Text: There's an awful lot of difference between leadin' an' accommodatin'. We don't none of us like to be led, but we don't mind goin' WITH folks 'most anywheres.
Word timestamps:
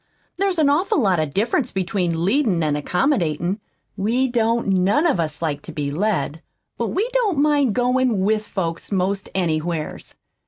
There's 0.37 0.57
an 0.57 0.67
awful 0.67 0.99
lot 0.99 1.19
of 1.19 1.31
difference 1.31 1.69
between 1.71 2.25
leadin' 2.25 2.63
an' 2.63 2.75
accommodatin'. 2.75 3.59
We 3.95 4.27
don't 4.27 4.67
none 4.67 5.05
of 5.05 5.19
us 5.19 5.43
like 5.43 5.61
to 5.61 5.71
be 5.71 5.91
led, 5.91 6.41
but 6.75 6.87
we 6.87 7.07
don't 7.13 7.37
mind 7.37 7.75
goin' 7.75 8.21
WITH 8.21 8.47
folks 8.47 8.91
'most 8.91 9.29
anywheres. 9.35 10.15